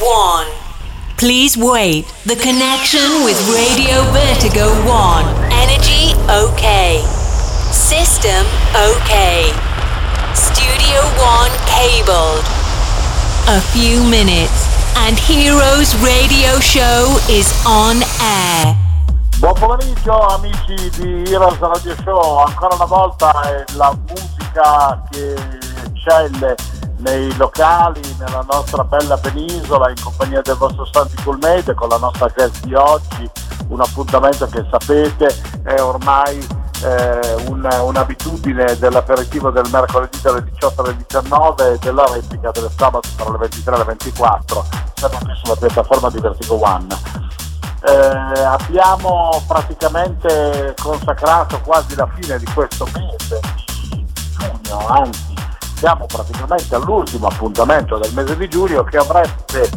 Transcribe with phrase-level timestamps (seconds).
[0.00, 0.46] 1.
[1.16, 2.06] Please wait.
[2.24, 5.24] The connection with Radio Vertigo 1.
[5.50, 7.02] Energy okay.
[7.72, 9.50] System okay.
[10.34, 12.46] Studio 1 cabled.
[13.50, 18.76] A few minutes and Heroes Radio Show is on air.
[19.40, 25.34] Buon pomeriggio amici di Heroes Radio Show, ancora una volta è la musica che
[25.94, 26.56] scelle
[26.98, 32.28] nei locali, nella nostra bella penisola, in compagnia del vostro Santi Coolmade, con la nostra
[32.28, 33.30] guest di oggi,
[33.68, 36.38] un appuntamento che sapete è ormai
[36.82, 43.08] eh, un, un'abitudine dell'aperitivo del mercoledì dalle 18 alle 19 e della replica del sabato
[43.16, 46.86] tra le 23 e le 24, sempre qui sulla piattaforma di Vertigo One.
[47.80, 54.04] Eh, abbiamo praticamente consacrato quasi la fine di questo mese di
[54.36, 55.34] giugno, anzi
[55.78, 59.70] siamo praticamente all'ultimo appuntamento del mese di giugno che avrebbe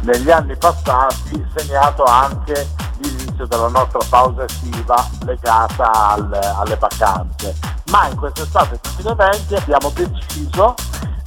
[0.00, 7.54] negli anni passati segnato anche l'inizio della nostra pausa estiva legata al, alle vacanze.
[7.90, 10.74] Ma in quest'estate 2020 abbiamo deciso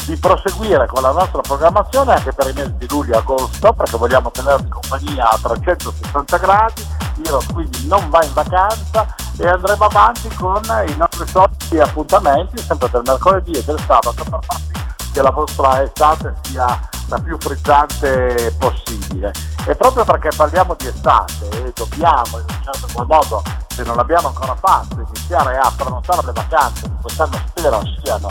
[0.10, 3.96] di proseguire con la nostra programmazione anche per i mesi di luglio e agosto perché
[3.96, 6.84] vogliamo tenervi compagnia a 360 gradi,
[7.24, 9.06] Heroes quindi non va in vacanza
[9.38, 14.40] e andremo avanti con i nostri soliti appuntamenti sempre del mercoledì e del sabato per
[14.42, 14.79] far sì
[15.12, 19.32] che la vostra estate sia la più frizzante possibile.
[19.66, 23.96] E proprio perché parliamo di estate e dobbiamo in un certo qual modo, se non
[23.96, 28.28] l'abbiamo ancora fatto, iniziare a prenotare le vacanze che quest'anno spero siano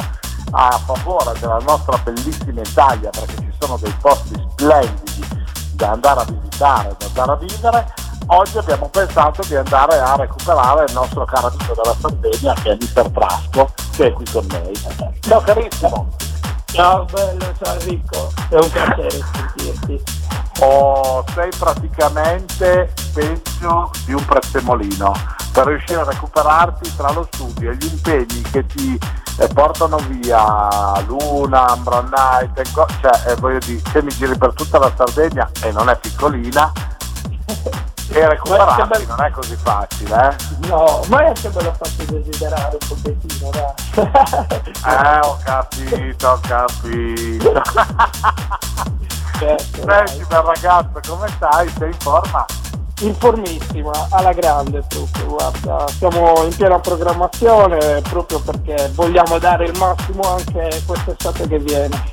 [0.50, 5.26] a favore della nostra bellissima Italia perché ci sono dei posti splendidi
[5.74, 7.94] da andare a visitare, da andare a vivere,
[8.26, 12.76] oggi abbiamo pensato di andare a recuperare il nostro caro amico della Sardegna che è
[12.80, 14.72] Mister Trasco che è qui con noi.
[15.20, 16.27] Ciao carissimo!
[16.70, 20.02] Ciao bello, ciao Enrico, è un piacere sentirti.
[20.60, 25.12] Oh, sei praticamente peggio di un prezzemolino
[25.52, 28.98] per riuscire a recuperarti tra lo studio e gli impegni che ti
[29.38, 32.62] eh, portano via Luna, Ambra Night,
[33.00, 36.70] cioè eh, voglio dire, se mi giri per tutta la Sardegna e non è piccolina
[38.10, 40.66] e recuperarti non è così facile, eh?
[40.68, 43.76] No, ma è anche bello farti desiderare un pochettino, dai.
[44.88, 47.62] Eh, ho capito, ho capito.
[49.38, 51.68] Certo, Senti, bel ragazzo, come stai?
[51.78, 52.44] Sei in forma?
[53.02, 60.22] Informissima, alla grande proprio, guarda, siamo in piena programmazione proprio perché vogliamo dare il massimo
[60.22, 62.12] anche quest'estate che viene.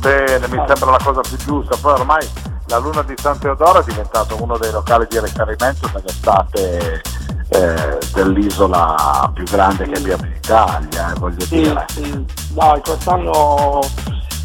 [0.00, 0.66] Bene, mi Ah.
[0.66, 1.74] sembra la cosa più giusta.
[1.80, 2.28] Poi ormai
[2.72, 7.02] la Luna di San Teodoro è diventato uno dei locali di riferimento delle estate
[7.50, 11.84] eh, dell'isola più grande che abbiamo in Italia, eh, voglio Sì, dire.
[11.88, 13.80] sì, dai, quest'anno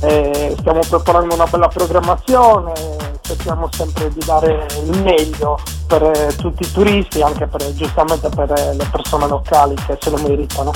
[0.02, 2.74] eh, stiamo preparando una bella programmazione,
[3.22, 5.58] cerchiamo sempre di dare il meglio
[5.88, 10.10] per eh, tutti i turisti, anche per, giustamente per eh, le persone locali che se
[10.10, 10.72] lo meritano.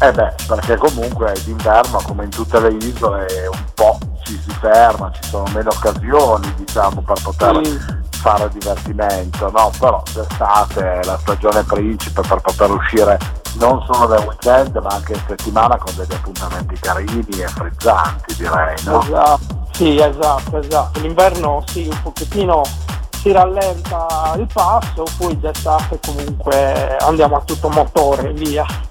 [0.00, 5.10] Eh beh, perché comunque d'inverno, come in tutte le isole, un po' ci si ferma,
[5.12, 7.78] ci sono meno occasioni, diciamo, per poter Sì.
[8.20, 9.70] fare divertimento, no?
[9.78, 13.18] Però d'estate è la stagione principe per poter uscire
[13.58, 18.74] non solo nel weekend, ma anche in settimana con degli appuntamenti carini e frizzanti, direi,
[18.84, 19.02] no?
[19.02, 21.00] Esatto, sì, esatto, esatto.
[21.00, 22.62] L'inverno sì, un pochettino
[23.22, 28.66] si rallenta il passo, poi d'estate comunque andiamo a tutto motore, via.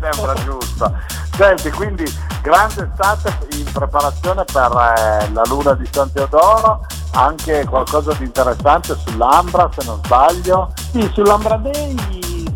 [0.00, 0.90] Sembra giusto.
[1.36, 2.04] Senti, quindi
[2.40, 8.96] grande estate in preparazione per eh, la luna di San Teodoro, anche qualcosa di interessante
[9.04, 10.72] sull'Ambra, se non sbaglio.
[10.92, 11.94] Sì, sull'Ambra Day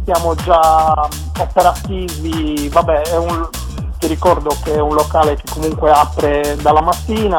[0.06, 1.06] siamo già
[1.38, 3.46] operativi, vabbè, è un-
[3.98, 7.38] ti ricordo che è un locale che comunque apre dalla mattina,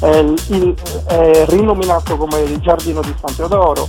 [0.00, 0.74] è, il-
[1.06, 3.88] è rinominato come il Giardino di San Teodoro.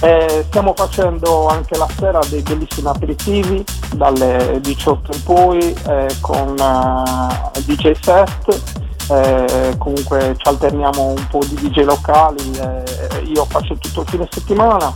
[0.00, 3.64] Eh, stiamo facendo anche la sera dei bellissimi aperitivi
[3.94, 5.58] dalle 18 in poi
[5.88, 8.60] eh, con eh, DJ set
[9.08, 14.28] eh, comunque ci alterniamo un po' di DJ locali, eh, io faccio tutto il fine
[14.30, 14.92] settimana.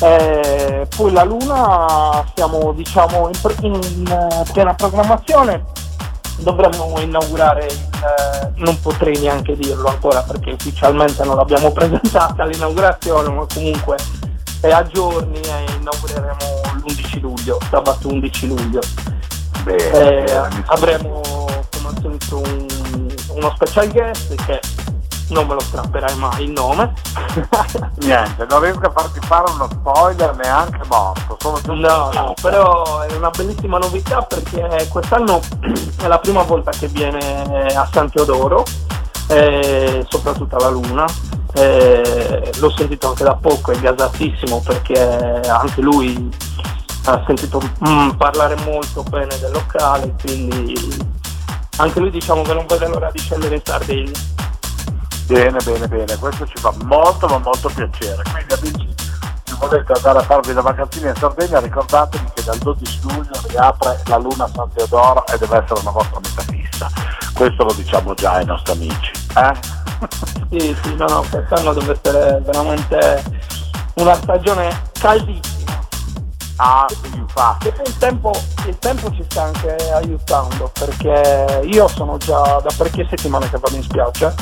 [0.00, 3.30] Eh, poi la Luna siamo diciamo
[3.62, 5.64] in, in, eh, piena programmazione,
[6.38, 13.46] dovremmo inaugurare, eh, non potrei neanche dirlo ancora perché ufficialmente non l'abbiamo presentata all'inaugurazione, ma
[13.52, 13.96] comunque
[14.60, 18.80] è a giorni e inaugureremo l'11 luglio, sabato 11 luglio.
[19.62, 24.60] Bene, Eh, avremo come al solito un- uno special guest che
[25.28, 26.92] non me lo strapperai mai il nome.
[28.00, 33.30] Niente, non riesco a farti fare uno spoiler neanche morto, No, no, però è una
[33.30, 35.40] bellissima novità perché quest'anno
[36.00, 38.64] è la prima volta che viene a San Teodoro
[39.28, 41.04] eh, soprattutto alla Luna.
[41.56, 46.30] Eh, l'ho sentito anche da poco, è gasatissimo perché anche lui
[47.04, 50.74] ha sentito mm, parlare molto bene del locale, quindi
[51.76, 54.12] anche lui diciamo che non vede l'ora di scendere in Sardegna.
[55.26, 58.22] Bene, bene, bene, questo ci fa molto ma molto piacere.
[58.30, 58.94] Quindi amici,
[59.42, 64.00] se volete andare a farvi le vacanzine in Sardegna ricordatevi che dal 12 luglio riapre
[64.04, 66.90] la Luna San Teodoro e deve essere una vostra meta fissa.
[67.32, 69.12] Questo lo diciamo già ai nostri amici.
[69.36, 69.54] Eh?
[70.50, 73.24] sì, sì, no, no, quest'anno deve essere veramente
[73.94, 75.53] una stagione caldissima.
[76.56, 77.68] Ah, sì, infatti.
[77.84, 78.32] Il tempo,
[78.66, 83.76] il tempo ci sta anche aiutando perché io sono già da parecchie settimane che vado
[83.76, 84.34] in spiaggia.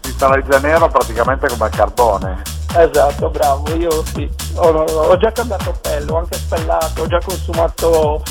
[0.00, 2.42] Si in nero praticamente come il carbone.
[2.74, 8.22] Esatto, bravo, io sì, ho, ho già cambiato pelle, ho anche spellato, ho già consumato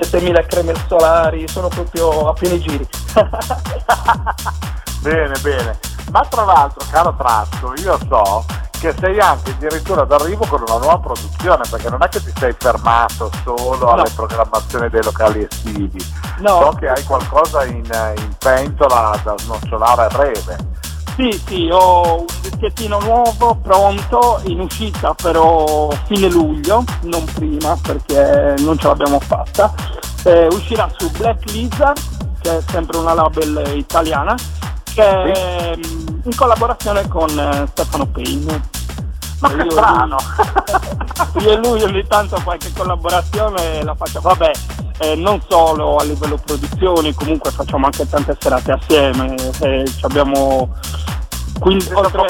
[0.00, 2.86] 7000 creme solari, sono proprio a pieni giri.
[5.00, 5.78] bene, bene.
[6.10, 8.44] Ma tra l'altro, caro Trasco, io so
[8.86, 12.54] che sei anche addirittura d'arrivo con una nuova produzione, perché non è che ti sei
[12.56, 14.14] fermato solo alle no.
[14.14, 16.04] programmazioni dei locali estivi.
[16.38, 16.60] No.
[16.60, 17.84] So che hai qualcosa in,
[18.16, 20.56] in pentola da snocciolare a breve.
[21.16, 28.54] Sì, sì, ho un dischettino nuovo pronto in uscita però fine luglio, non prima perché
[28.58, 29.72] non ce l'abbiamo fatta.
[30.24, 31.98] Eh, uscirà su Black Lizard,
[32.40, 34.36] che è sempre una label italiana,
[34.96, 38.68] che è mm, in collaborazione con eh, Stefano Payne.
[39.40, 40.16] Ma che strano!
[41.40, 44.50] Io e lui ogni tanto qualche collaborazione la faccio, vabbè,
[45.00, 50.74] eh, non solo a livello produzioni, comunque facciamo anche tante serate assieme, eh, abbiamo
[51.60, 52.24] quindi, oltre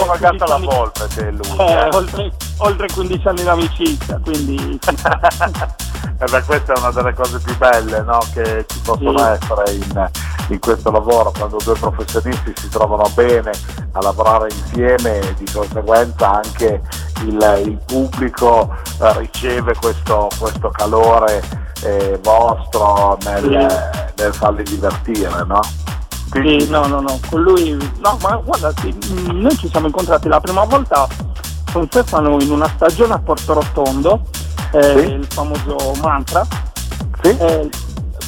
[1.14, 1.56] te lui.
[1.58, 1.88] Eh, eh.
[1.92, 4.78] Oltre, oltre 15 anni d'amicizia, quindi...
[6.18, 8.18] e beh, questa è una delle cose più belle no?
[8.32, 9.24] che ci possono sì.
[9.24, 10.10] essere in,
[10.48, 13.50] in, questo lavoro, quando due professionisti si trovano bene
[13.92, 16.82] a lavorare insieme e di conseguenza anche
[17.22, 21.42] il, il pubblico eh, riceve questo, questo calore
[21.82, 24.22] eh, vostro nel, sì.
[24.22, 25.60] nel farli divertire, no?
[26.32, 30.28] Sì, no, no, no, con lui, no, ma guarda, sì, mm, noi ci siamo incontrati
[30.28, 31.06] la prima volta
[31.72, 34.22] con Stefano in una stagione a Porto Rotondo,
[34.72, 35.12] eh, sì.
[35.12, 36.46] il famoso mantra.
[37.22, 37.36] Sì.
[37.36, 37.70] Eh,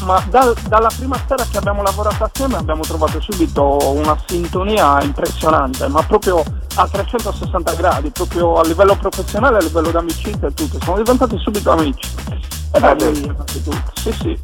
[0.04, 5.88] ma da, dalla prima sera che abbiamo lavorato assieme abbiamo trovato subito una sintonia impressionante,
[5.88, 6.42] ma proprio
[6.76, 10.78] a 360 gradi, proprio a livello professionale, a livello di amicizia e tutto.
[10.80, 12.08] Siamo diventati subito amici.
[12.72, 13.82] E da lì tutto.
[13.94, 14.40] Sì, sì.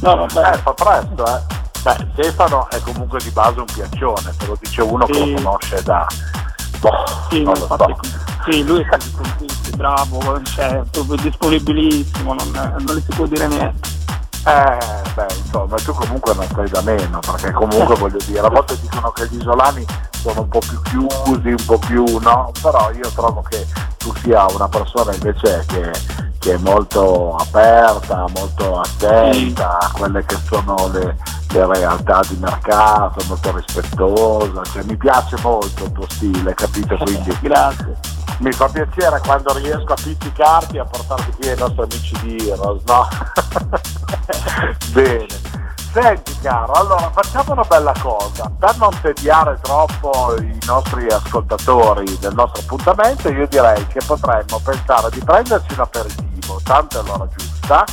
[0.00, 1.54] No, no, eh, fa presto, eh.
[1.82, 5.12] Beh, Stefano è comunque di base un piaccione, te lo dice uno sì.
[5.12, 6.06] che lo conosce da...
[6.80, 6.90] Boh,
[7.30, 7.96] sì, non lo so.
[8.48, 13.94] sì, lui è bravo, cioè, proprio disponibilissimo, non, non gli si può dire niente.
[14.46, 14.78] Eh,
[15.14, 19.10] beh, insomma, tu comunque non stai da meno, perché comunque voglio dire, a volte dicono
[19.10, 22.52] che gli isolani sono un po' più chiusi, un po' più, no?
[22.62, 25.90] Però io trovo che tu sia una persona invece che
[26.38, 31.16] che è molto aperta, molto attenta a quelle che sono le,
[31.50, 36.96] le, realtà di mercato, molto rispettosa, cioè, mi piace molto il tuo stile, capito?
[37.04, 37.96] Quindi Grazie.
[38.38, 42.48] Mi fa piacere quando riesco a pizzicarti e a portarti qui ai nostri amici di
[42.50, 43.08] Heroes, no?
[44.92, 45.26] Bene.
[45.98, 52.34] Senti caro, allora facciamo una bella cosa, per non tediare troppo i nostri ascoltatori del
[52.34, 57.84] nostro appuntamento, io direi che potremmo pensare di prenderci un aperitivo, tanto è l'ora giusta,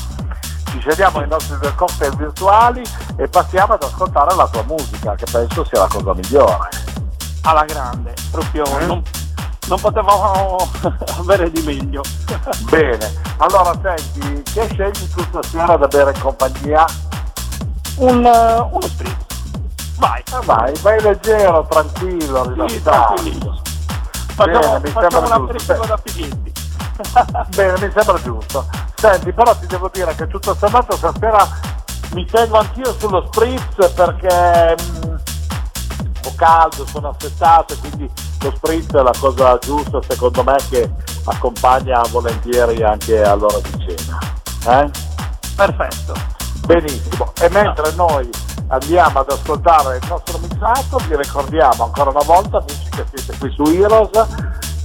[0.65, 2.81] ci sediamo ai nostri due cocktail virtuali
[3.15, 6.67] e passiamo ad ascoltare la tua musica, che penso sia la cosa migliore.
[7.43, 8.85] Alla grande, proprio mm.
[8.85, 9.01] non,
[9.69, 10.57] non potevamo
[11.19, 12.01] avere di meglio.
[12.69, 16.85] Bene, allora senti, che scegli tu stasera da bere in compagnia?
[17.97, 19.25] Un, uh, uno spritz.
[19.97, 20.21] Vai.
[20.31, 23.21] Ah, vai, vai leggero, tranquillo, rilassato.
[23.21, 23.39] Sì,
[24.33, 26.51] facciamo, Bene, facciamo un aperitivo da fighetti.
[27.55, 28.67] Bene, mi sembra giusto.
[28.95, 31.47] Senti, però ti devo dire che tutto sommato stasera
[32.13, 35.15] mi tengo anch'io sullo spritz perché mh, mm,
[36.25, 38.09] ho caldo, sono affettato quindi
[38.41, 40.89] lo spritz è la cosa giusta secondo me che
[41.25, 44.19] accompagna volentieri anche all'ora di cena.
[44.81, 44.89] Eh?
[45.55, 46.22] Perfetto.
[46.65, 48.29] Benissimo, e mentre noi
[48.67, 53.51] andiamo ad ascoltare il nostro mixato, vi ricordiamo ancora una volta, amici che siete qui
[53.51, 54.27] su Heroes,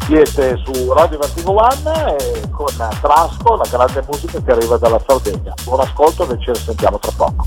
[0.04, 5.54] siete su Radio Vertigo One e con Trasco, la grande musica che arriva dalla Sardegna.
[5.64, 7.46] Buon ascolto e ci risentiamo tra poco.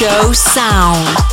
[0.00, 1.29] Show sound.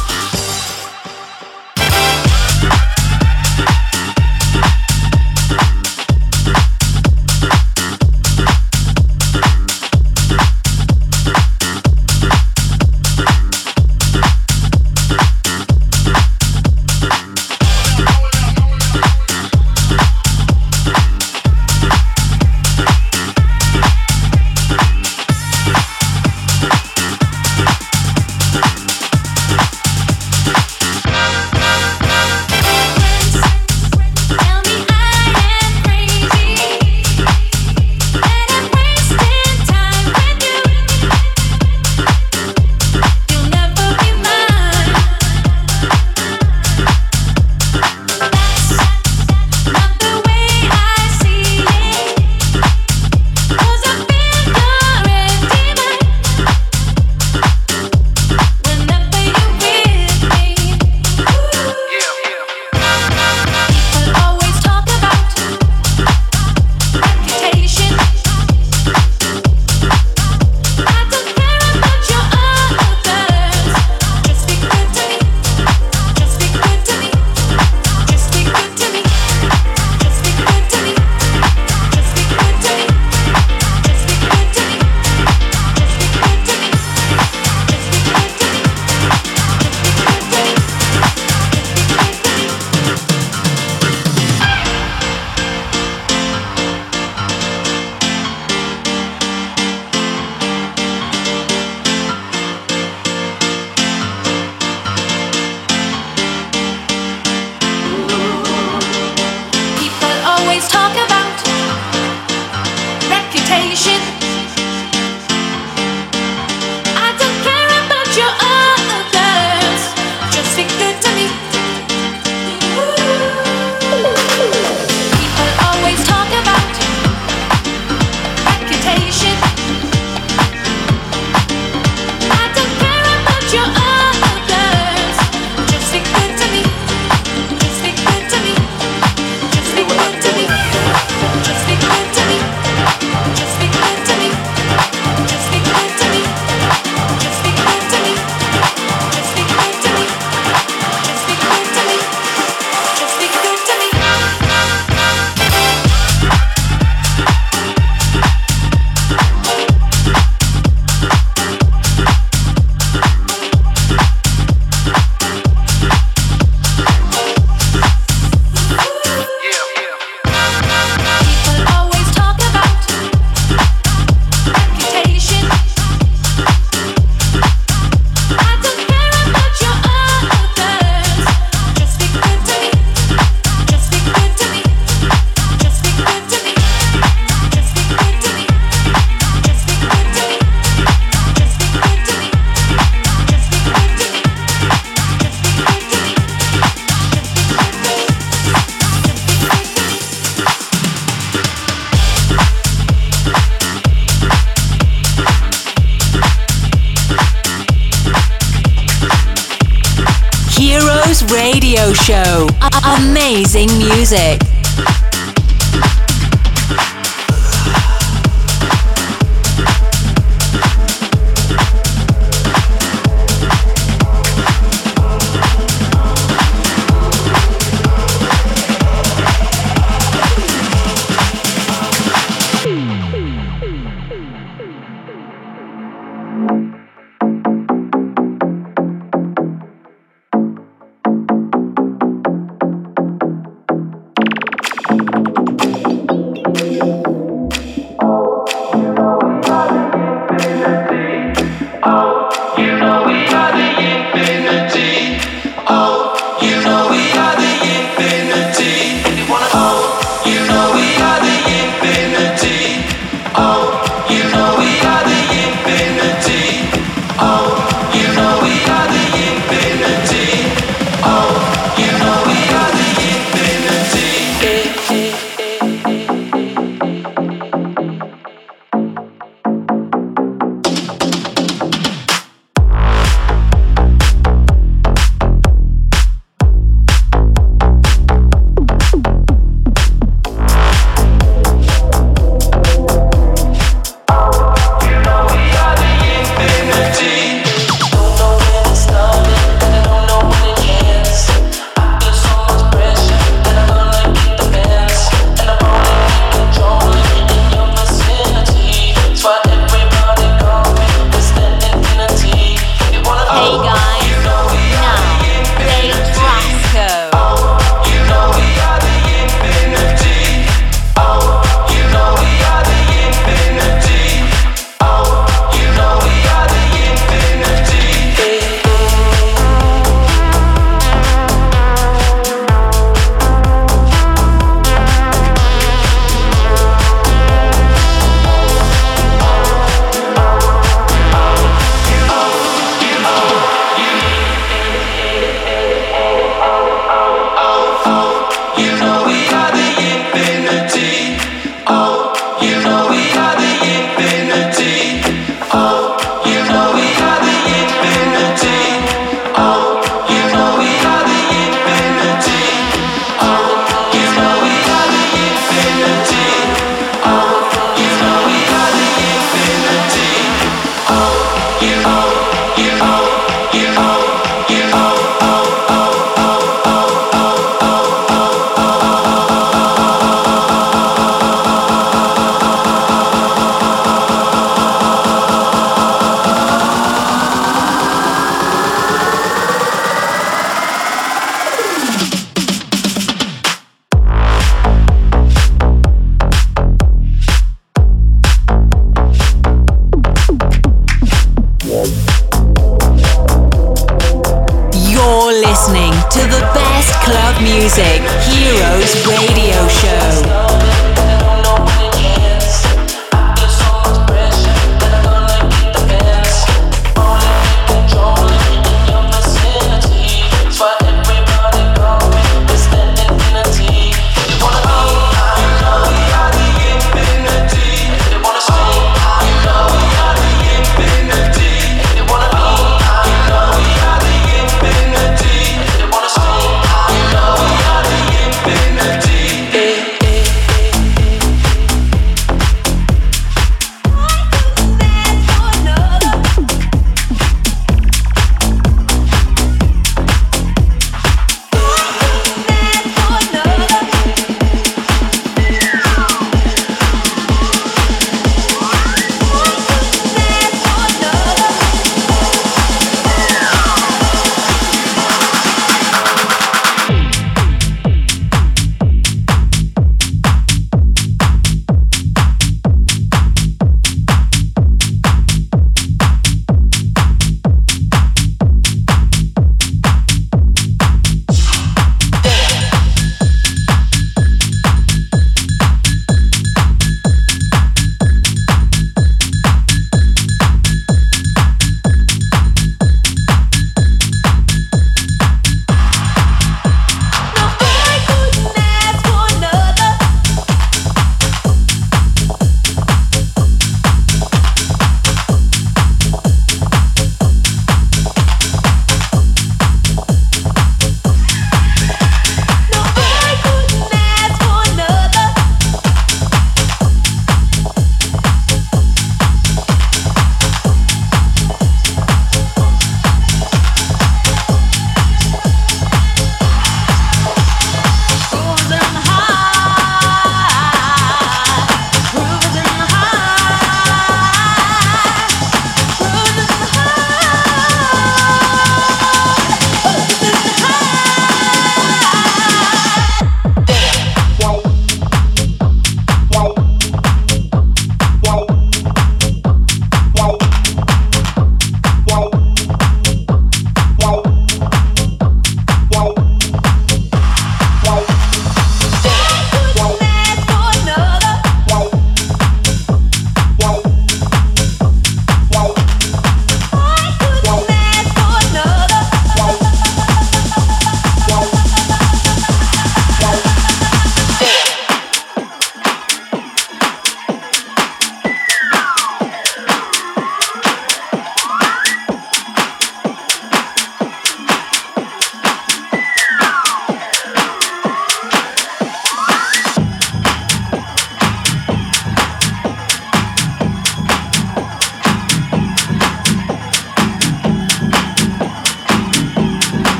[214.10, 214.47] Music.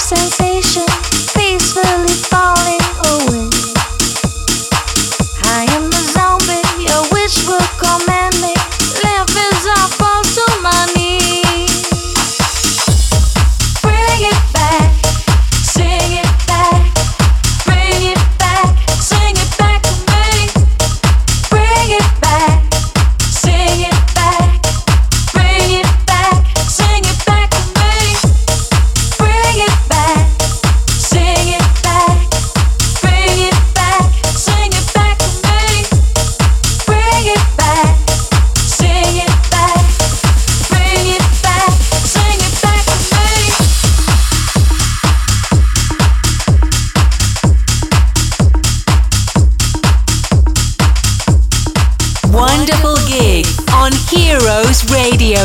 [0.00, 0.84] Sensation,
[1.34, 2.83] peacefully falling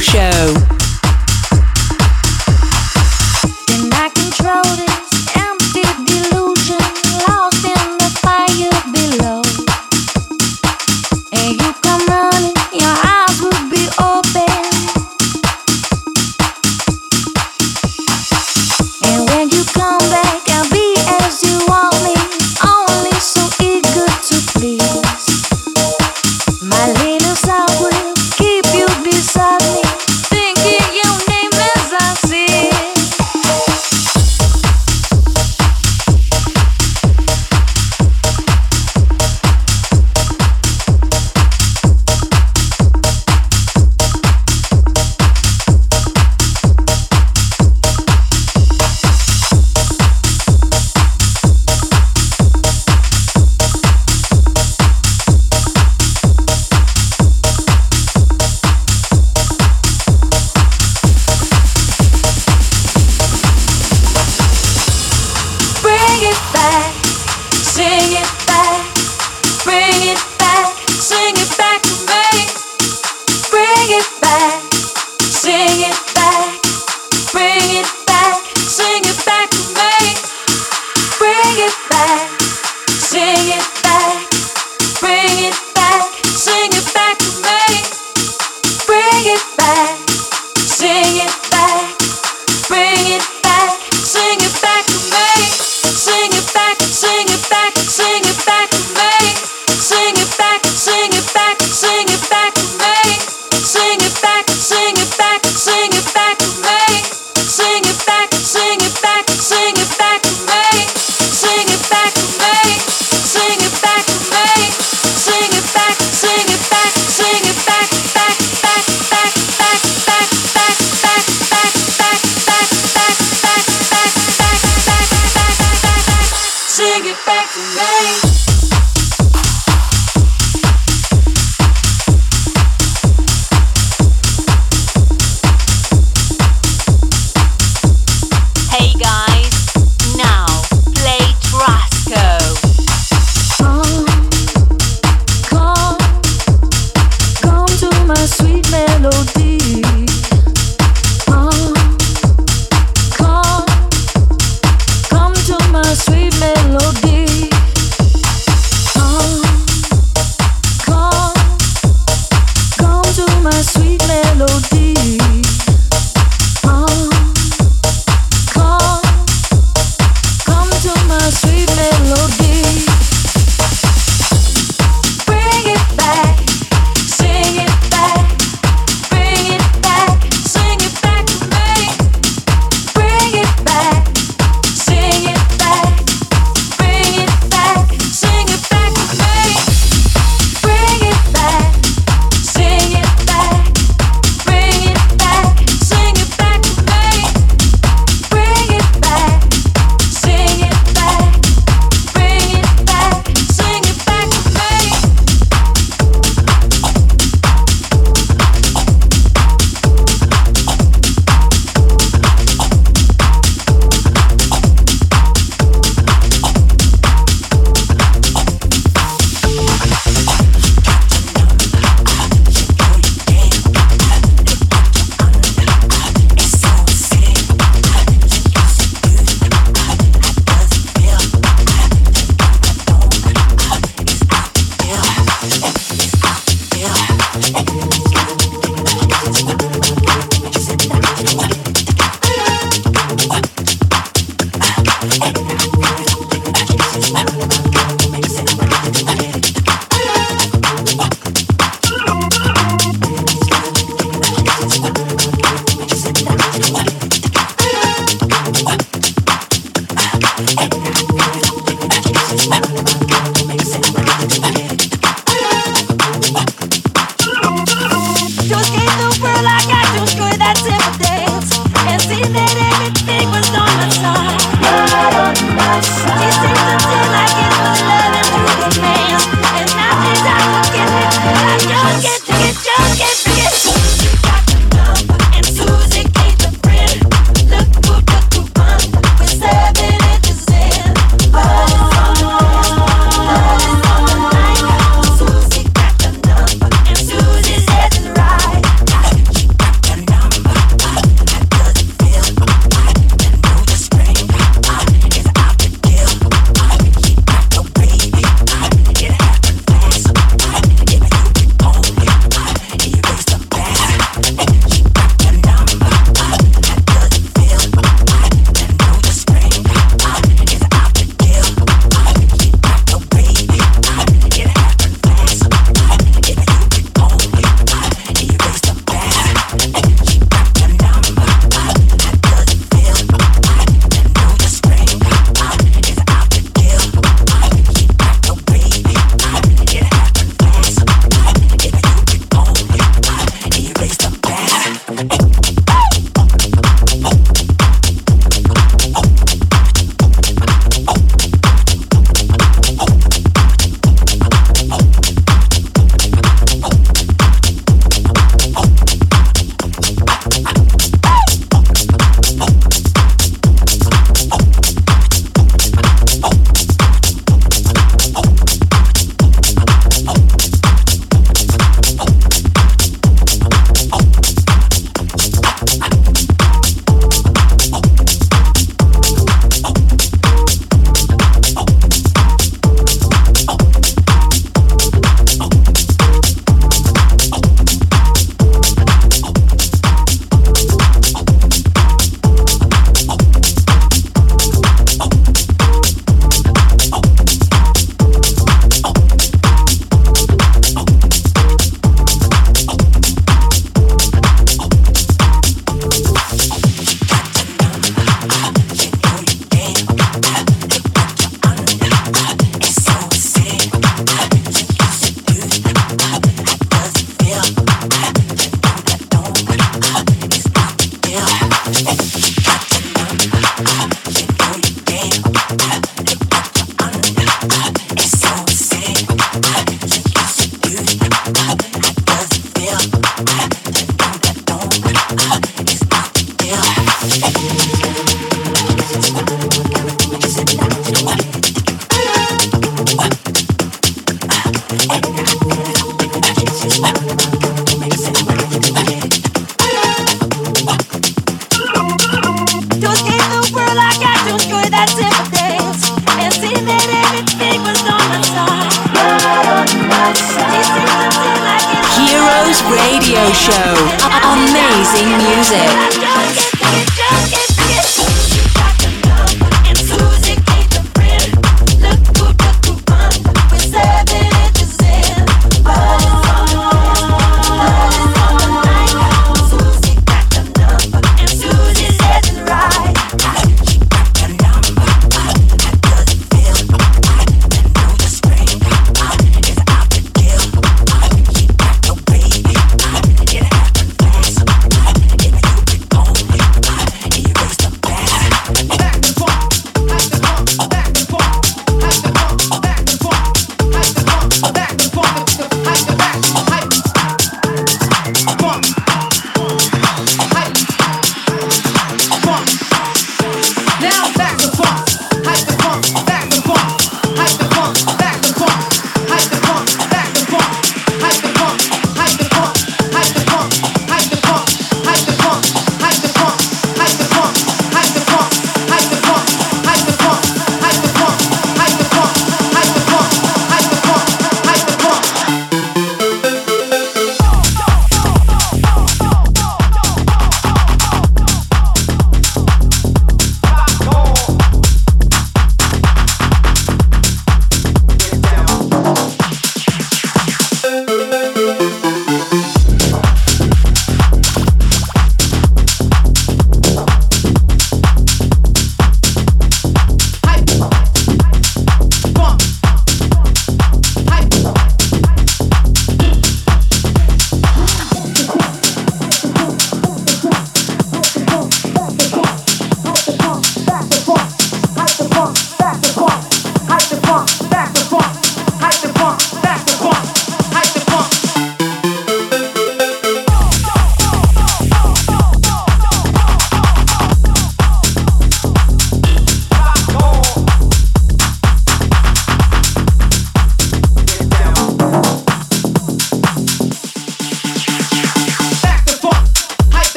[0.00, 0.61] Show.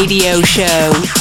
[0.00, 1.19] Radio Show.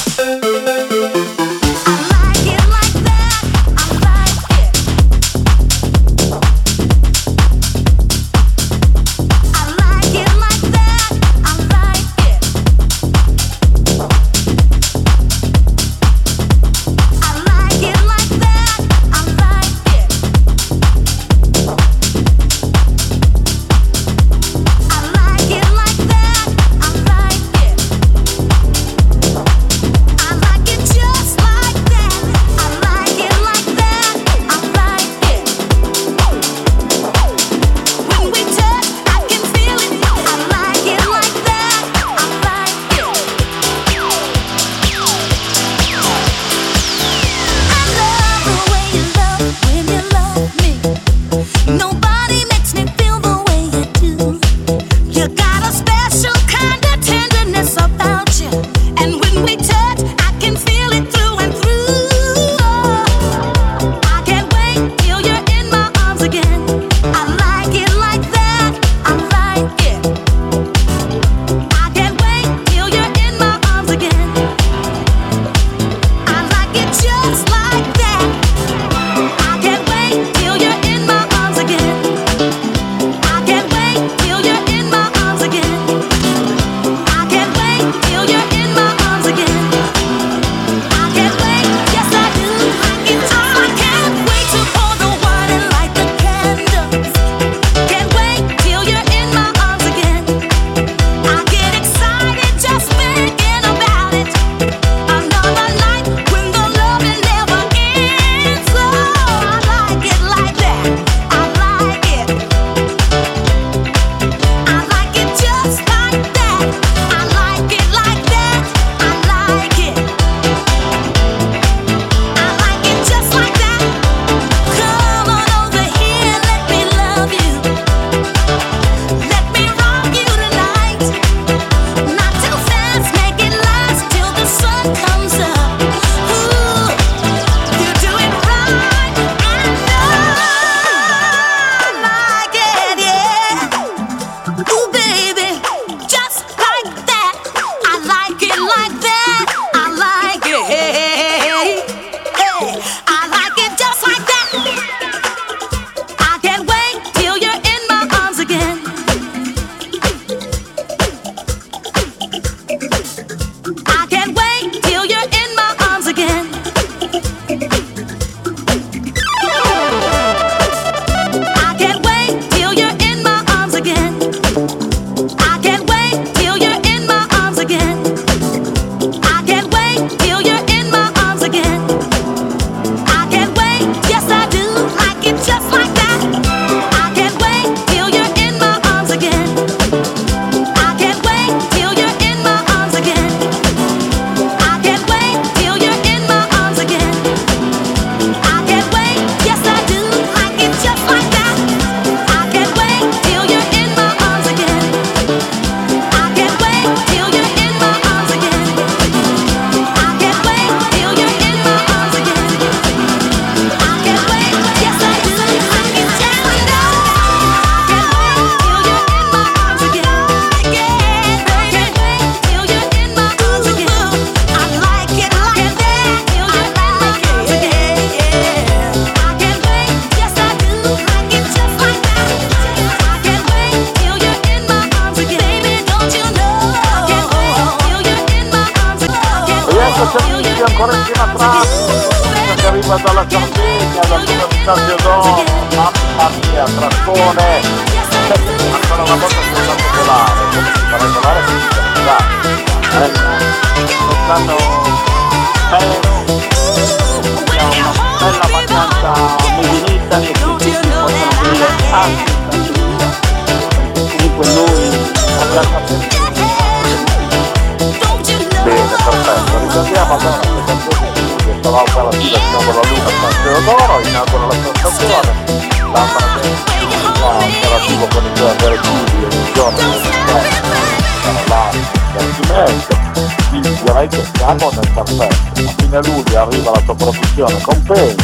[282.60, 283.28] Per cimento.
[283.49, 285.62] Quindi direi che siamo nel perfetto.
[285.62, 288.16] A fine luglio arriva la tua produzione con Pei,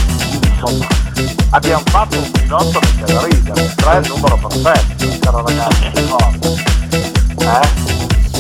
[0.52, 0.88] insomma
[1.52, 5.92] abbiamo fatto un pilota che c'è da ridere, tre è il numero perfetto, caro ragazzi,
[5.94, 6.56] ricordo.
[7.40, 7.84] Eh?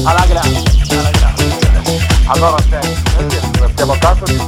[0.03, 1.33] Alla grande, alla grande.
[2.27, 4.47] Allora senti, noi ti ringraziamo tanto di qui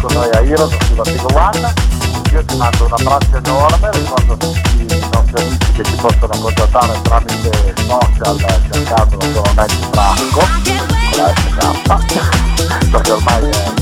[0.00, 2.11] con noi a Heroes su Vertigo One.
[2.32, 6.38] Io ti mando un abbraccio enorme, ricordo a tutti i nostri amici che ci possono
[6.40, 8.38] contattare tramite social
[8.72, 13.72] cercando naturalmente Franco con la SK, perché ormai è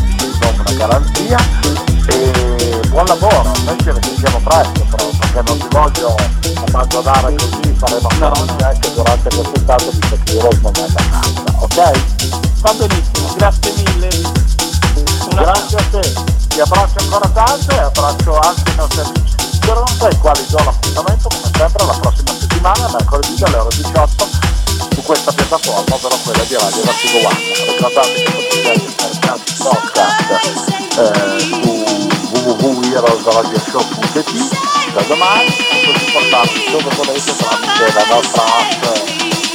[0.58, 1.38] una garanzia.
[2.06, 6.16] E buon lavoro, noi ci risentiamo presto però perché non ti voglio
[6.66, 12.00] abbandonare così, faremo ancora anche durante quest'estate visto che Heroes non è da casa, ok?
[12.62, 14.08] Va benissimo, grazie mille.
[15.36, 16.12] Grazie a te,
[16.50, 20.58] ti abbraccio ancora tanto e abbraccio anche i nostri amici di Toronto ai quali do
[20.58, 24.28] l'appuntamento come sempre la prossima settimana, mercoledì dalle ore 18
[24.92, 27.38] su questa piattaforma, ovvero quella di Radio Vertigo One.
[27.70, 30.30] Ricordate che potete scaricare il podcast
[30.98, 31.48] eh,
[32.32, 34.58] www.heroesradioshow.it
[34.92, 38.82] da domani e potete portarvi dove volete tramite la nostra app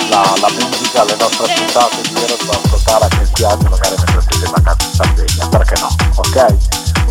[0.10, 4.22] la, la musica, le nostre puntate di Heroes da ascoltare anche in spiaggia magari mentre
[4.30, 5.90] siete in vacanza in Sardegna, perché no?
[6.16, 6.85] Ok?